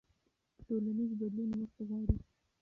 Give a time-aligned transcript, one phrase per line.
[0.65, 2.17] ټولنیز بدلون وخت غواړي.